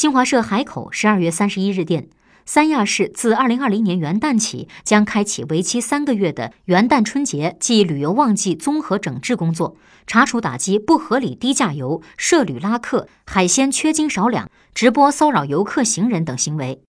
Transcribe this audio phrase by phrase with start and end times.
[0.00, 2.08] 新华社海口十二月三十一日电
[2.46, 9.76] 三亚市自二零二零年元旦起将开启为期三个月的元旦春节暨旅游旺季综合整治工作
[10.06, 16.78] 查处打击不合理低价游涉旅拉客海鲜缺斤少两直播骚扰游客行人等行为。